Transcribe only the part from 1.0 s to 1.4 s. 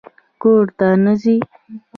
نه ځې؟